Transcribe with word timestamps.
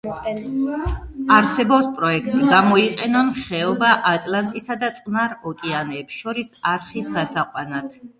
არსებობს 1.33 1.89
პროექტი, 1.99 2.39
გამოიყენონ 2.53 3.29
ხეობა 3.39 3.91
ატლანტისა 4.13 4.77
და 4.85 4.89
წყნარ 5.01 5.35
ოკეანეებს 5.53 6.17
შორის 6.23 6.51
არხის 6.73 7.13
გასაყვანად. 7.19 8.01